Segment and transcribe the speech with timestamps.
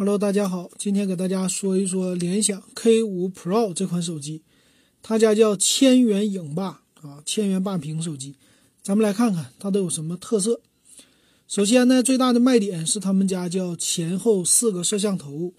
[0.00, 4.44] Hello，大家好，今天给大家说一说联想 K5 Pro 这款手机，
[5.02, 8.36] 它家叫千元影霸啊，千元霸屏手机。
[8.80, 10.60] 咱们来看看它都有什么特色。
[11.48, 15.52] 首先呢，最大的卖点是他们家叫前后四个摄像头，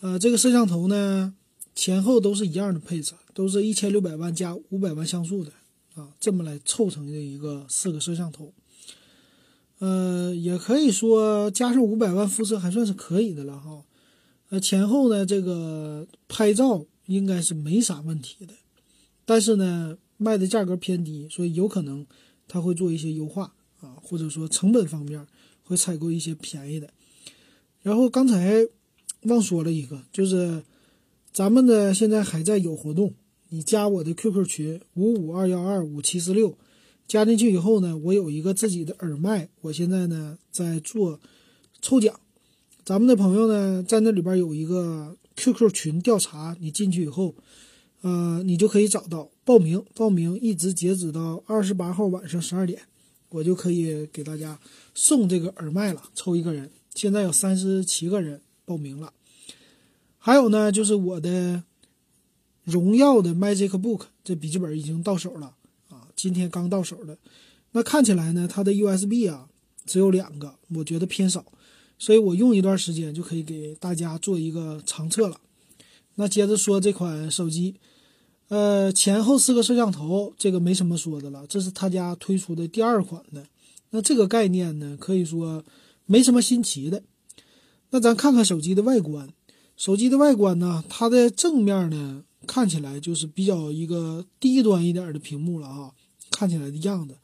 [0.00, 1.32] 呃，这个摄像头呢
[1.72, 5.52] 前后都是一样的配置，都是一千六百万加五百万像素的
[5.94, 8.52] 啊，这么来凑成的一个四个摄像头。
[9.80, 13.82] 呃，也可以说加上五百万肤色还算是可以的了哈。
[14.50, 18.52] 呃，前后呢这个拍照应该是没啥问题的，
[19.24, 22.06] 但是呢卖的价格偏低，所以有可能
[22.46, 25.26] 他会做一些优化啊，或者说成本方面
[25.62, 26.90] 会采购一些便宜的。
[27.80, 28.66] 然后刚才
[29.22, 30.62] 忘说了一个，就是
[31.32, 33.14] 咱们的现在还在有活动，
[33.48, 36.58] 你加我的 QQ 群五五二幺二五七四六。
[37.10, 41.18] 加进去以后呢，我有一个自己的耳麦，我现在呢在做
[41.82, 42.20] 抽奖。
[42.84, 47.34] 咱们的朋友呢在那里边有一个 QQ 群调查，你进去以后，
[48.02, 52.80] 呃，你就可以找到报名，报名一直截止到二十八号晚上十二点，
[53.30, 54.60] 我就可以给大家
[54.94, 56.70] 送这个耳麦了，抽一个人。
[56.94, 59.12] 现在有三十七个人报名了。
[60.16, 61.64] 还有呢，就是我的
[62.62, 65.56] 荣耀的 Magic Book 这笔记本已经到手了。
[66.22, 67.16] 今天刚到手的，
[67.72, 69.48] 那看起来呢，它的 USB 啊
[69.86, 71.46] 只有两个，我觉得偏少，
[71.98, 75.40] 所以我用一段时间就可以给大家做一个长测了。
[76.16, 77.76] 那接着说这款手机，
[78.48, 83.46] 呃，前后四个摄像头，这个没什么说的了，这是他家推出的第二款的。
[83.90, 85.64] 那这个概念呢，可以说
[86.04, 87.02] 没什么新奇的。
[87.90, 89.30] 那咱看看手机的外观，
[89.76, 95.92] 手机的外观呢，它的正面呢看起来就是比较一个低端一点的屏幕了啊。
[96.40, 97.18] 看起来的样子，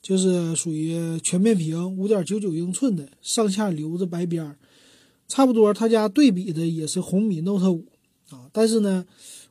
[0.00, 4.56] 就是属于全面屏，五点九九英寸的，上下留着白边儿，
[5.28, 5.74] 差不多。
[5.74, 7.84] 他家对比的也是红米 Note 五
[8.30, 9.04] 啊，但是呢，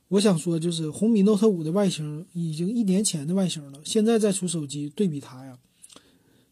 [0.08, 5.56] 我想说就是红米 Note 五的外形已经一年前的外形了，现在再出手机对比它呀，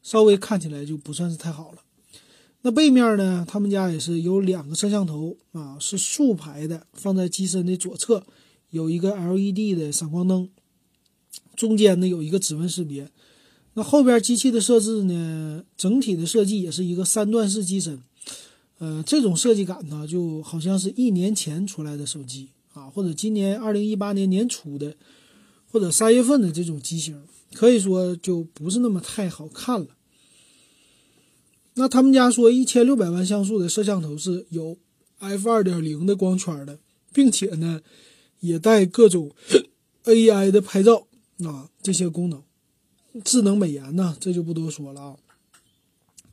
[0.04, 1.78] 稍微看起来就不算是太好了。
[2.60, 8.24] 那背面呢，他们家也是有两个摄像头啊，是竖排的，放在机身的左侧，
[8.70, 10.48] 有一个 LED 的闪光灯。
[11.56, 13.10] 中间呢有一个指纹识别，
[13.74, 18.02] 那后边机器的设置呢，整体的设计也是一个三段式机身，
[18.78, 24.94] 呃，这种设计感呢，就好像是一年前出来的手机啊，或者今年二零一八年年初的，
[25.70, 27.22] 或者三月份的这种机型，
[27.54, 29.88] 可以说就不是那么太好看了。
[31.74, 34.76] 那他们家说一千六百万像素的摄像头是有
[35.18, 36.78] f 二点零的光圈的，
[37.14, 37.80] 并且呢，
[38.40, 39.30] 也带各种
[40.04, 41.06] AI 的拍照。
[41.44, 42.42] 啊，这些功能，
[43.24, 45.16] 智能美颜呢，这就不多说了啊。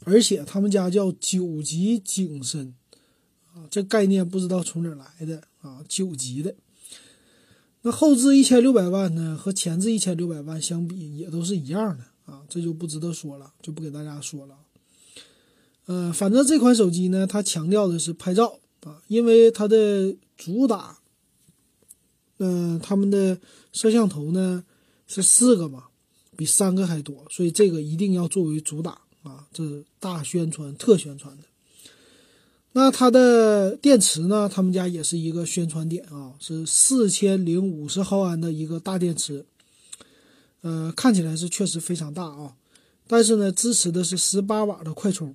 [0.06, 2.74] 而且他们家叫九级景深，
[3.54, 6.56] 啊，这概念不知道从哪来的啊，九级的。
[7.82, 14.58] 那后置一千六百万呢，和前置一千六百万相比，也都是一样的啊，这就不值得说了，就不给大家说了。
[15.86, 21.00] 呃，反正这款手机呢，它强调的是拍照啊，因为它的主打，
[22.38, 23.40] 嗯，他们的
[23.74, 24.64] 摄像头呢。
[25.10, 25.86] 是四个嘛，
[26.38, 28.92] 比三个还多，所以这个一定要作为主打
[29.24, 31.44] 啊，这是大宣传、特宣传的。
[32.72, 34.48] 那它的电池呢？
[34.48, 39.44] 他们家也是一个宣传点啊，是四千零五十毫安的一个大电池，
[40.62, 42.54] 呃，看起来是确实非常大啊。
[43.08, 45.34] 但是呢，支持的是十八瓦的快充。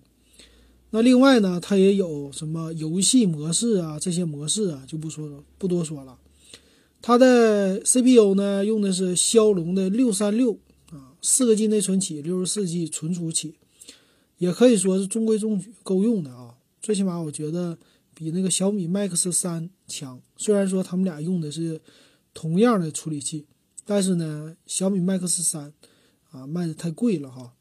[0.91, 6.17] 那另外呢，它也有什么游戏模式啊，这些模式啊，就不说了，不多说了。
[7.07, 10.59] 它的 CPU 呢，用的是骁龙的六三六
[10.91, 13.57] 啊，四个 G 内存起，六十四 G 存储起，
[14.39, 16.55] 也可以说是中规中矩，够用的啊。
[16.81, 17.77] 最起码我觉得
[18.15, 20.19] 比那个小米 Max 三强。
[20.39, 21.83] 虽然说他们俩用的是
[22.33, 23.45] 同样的处理器，
[23.85, 25.75] 但是呢，小米 Max 三
[26.31, 27.53] 啊卖的太贵了哈。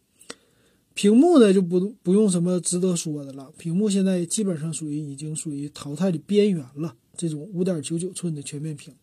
[0.93, 8.93] 屏幕呢就不不用什么值得说的了，屏幕现在基本上属于已经属于淘汰的边缘了，这种五点九九寸的全面屏。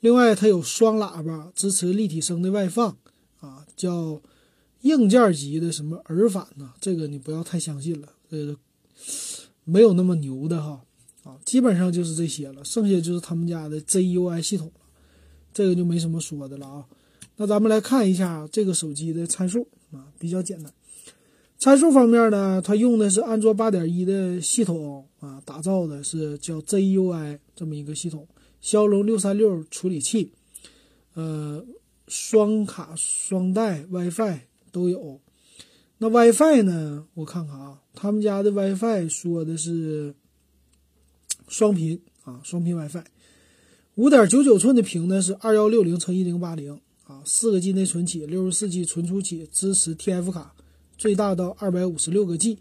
[0.00, 2.96] 另外，它有双喇叭，支持立体声的外放，
[3.40, 4.20] 啊，叫
[4.80, 6.72] 硬件级的什么耳返呢？
[6.80, 8.56] 这个你不要太相信了，这个
[9.64, 10.80] 没有那么牛的哈，
[11.24, 14.80] 啊，基本上就是这些了，剩下就是他们家的 ZUI 系统了，
[15.52, 16.86] 这个就没什么说的了啊。
[17.36, 20.72] 那咱们来看一下这个手机的参数啊，比较简单。
[21.58, 28.26] 参数方面呢，它用的是安卓八点一的系统啊，打造的是叫 ZUI 这么一个系统。
[28.60, 30.32] 骁龙六三六处理器，
[31.14, 31.64] 呃，
[32.06, 34.40] 双卡双待 WiFi
[34.70, 35.20] 都有。
[35.98, 37.06] 那 WiFi 呢？
[37.14, 40.14] 我看看啊，他们家的 WiFi 说的是
[41.48, 43.04] 双频啊，双频 WiFi。
[43.96, 50.54] 五点九九寸的屏呢是二幺六零乘一零八零啊，四个 G 内存起，六十四 G 存储起，支持 TF 卡，
[50.96, 52.58] 最大到二百五十六个 G。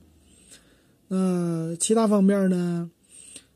[1.07, 2.89] 那其他方面呢？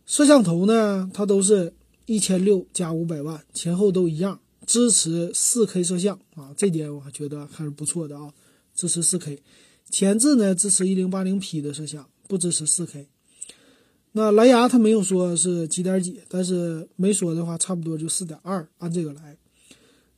[0.06, 1.74] 摄像头呢，它都是
[2.06, 8.34] 一千六加五百万，前后都一样，支持四 K 摄像啊，这点我觉得还是不错的啊，
[8.76, 9.42] 支持四 K。
[9.90, 13.08] 前置呢支持一零八零 P 的摄像，不支持四 K。
[14.14, 19.38] 那蓝牙它没有说是几点几，但是没说的话，差不多就四点二，按这个来。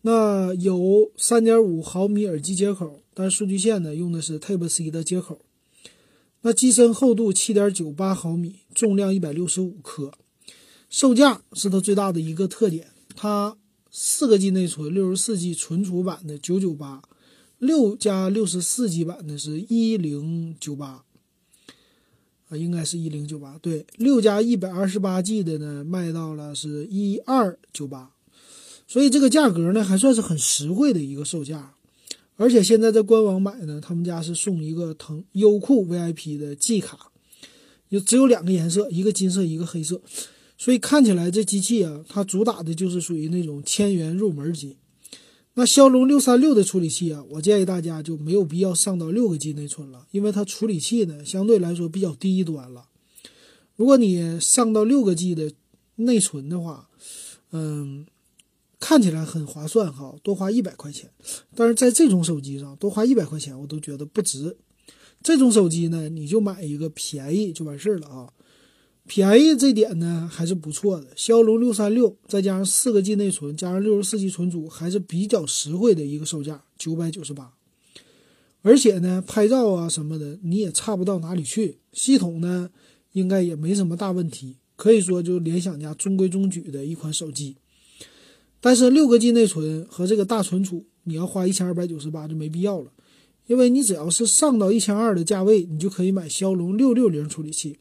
[0.02, 5.42] 那有三点五毫米耳机接口，但数据线呢用的是 Type C 的接口。
[6.42, 10.12] 那机身厚度七点九八毫米，重量一百六十五克，
[10.90, 12.88] 售价是它最大的一个特点。
[13.16, 13.58] 它
[13.92, 17.02] 四个 G 内存，六十四 G 存储版的九九八，
[17.60, 21.04] 六加六十四 G 版的是一零九八。
[22.48, 28.12] 啊，应该是一零九八，对，六加一百二十八 G 的呢，卖到了是一二九八，
[28.88, 31.74] 所以这个价格呢，还算是很实惠的一个售价。
[32.36, 37.12] 而且现在在官网买呢，他们家是送一个腾优酷 VIP 的 G 卡，
[37.90, 40.00] 有只有两个颜色，一个金色，一个黑色，
[40.58, 44.78] 所以看起来这机器啊，它主打的就是属于那种千元入门机。
[45.58, 52.88] 那骁龙六三六的处理器啊，我建议大家就没有必要上到六个 G 内存了，因为它处理器呢相对来说比较低端了。
[53.76, 55.52] 如果你上到六个 G 的
[55.96, 56.90] 内存的话，
[57.52, 58.06] 嗯，
[58.80, 61.10] 看起来很划算哈，多花一百块钱。
[61.56, 64.58] 但是在这种手机上多花一百块钱，我都觉得不值。
[65.24, 68.30] 这种手机呢，你就买一个便宜就完事儿了啊。
[69.08, 77.54] 便宜这点呢还是不错的，骁龙六三六再加上四个 G 内存，加上六十四 G 存储，还是比较实惠的一个售价，九百九十八。
[78.64, 82.72] 而且呢，拍照啊什么的你也差不到哪里去，系统呢
[83.12, 87.58] 应该也没什么大问题，可以说就联想家中规中矩的一款手机。
[88.60, 92.92] 但是六个 G 内存和这个大存储，你要花一千二百九十八就没必要了，
[93.46, 97.78] 因为你只要是上到一千二的价位，你就可以买骁龙六六零处理器。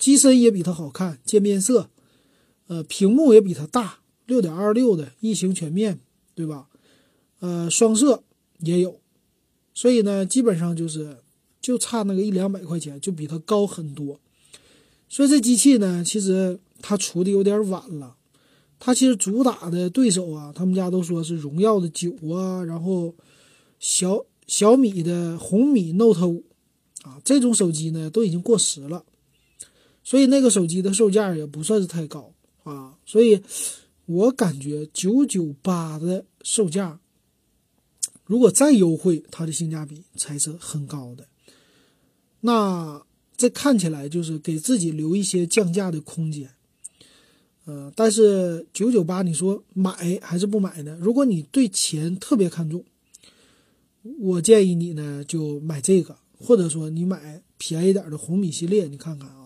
[0.00, 1.90] 机身也比它好看，渐变色，
[2.66, 6.00] 呃，屏幕也比它大，六点二六的异形全面，
[6.34, 6.68] 对吧？
[7.40, 8.24] 呃，双摄
[8.60, 8.98] 也有，
[9.74, 11.18] 所以呢，基本上就是
[11.60, 14.18] 就差那个一两百块钱，就比它高很多。
[15.08, 18.16] 所以这机器呢，其实它出的有点晚了。
[18.78, 23.14] 它其实主打的对手啊，他们家都说是荣耀的九啊，然后
[23.78, 26.46] 小小米的红米 Note 五
[27.02, 29.04] 啊，这种手机呢都已经过时了。
[30.02, 32.32] 所以那个手机的售价也不算是太高
[32.64, 33.40] 啊，所以
[34.06, 36.98] 我感觉九九八的售价，
[38.24, 41.26] 如果再优惠，它的性价比才是很高的。
[42.40, 43.02] 那
[43.36, 46.50] 这看起来就是给自己留一些降价的空间。
[47.66, 50.98] 呃，但是九九八，你说买还是不买呢？
[51.00, 52.84] 如果你对钱特别看重，
[54.18, 59.39] 我建议你呢就买这个，或者说你买便宜点的红米系列，你看看啊。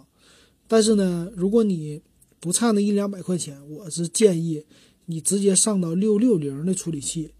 [0.66, 2.00] 但是呢，如果你
[2.40, 4.64] 不差那一两百块钱，我是建议
[5.06, 7.32] 你直接上到六六零的处理器，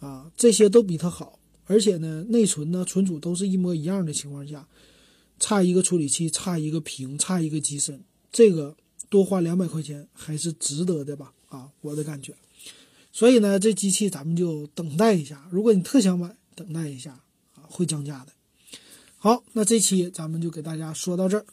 [0.00, 4.66] 啊，这些都比它好，而且呢，内存呢、存储都是一模一样的情况下，
[5.38, 8.76] 差一个处理器、差一个屏、差一个机身，这个
[9.08, 11.32] 多花两百块钱还是值得的吧？
[11.48, 12.34] 啊，我的感觉。
[13.12, 17.12] 所以呢，这机器咱们就等待一下，如果你特想买，等待一下
[17.54, 18.32] 啊，会降价的。
[19.18, 21.44] 好，那这期咱们就给大家说到这儿。